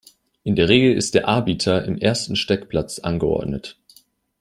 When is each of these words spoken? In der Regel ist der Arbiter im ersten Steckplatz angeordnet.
In 0.43 0.55
der 0.55 0.67
Regel 0.67 0.93
ist 0.95 1.13
der 1.13 1.27
Arbiter 1.27 1.85
im 1.85 1.95
ersten 1.99 2.35
Steckplatz 2.35 2.97
angeordnet. 2.97 3.77